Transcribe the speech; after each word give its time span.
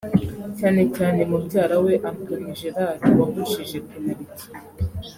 cyane 0.57 0.81
cyane 0.95 1.21
mubyara 1.31 1.75
we 1.85 1.93
Anthony 2.09 2.47
Gerrard 2.59 3.01
wahushije 3.17 3.77
penaliti 3.87 4.45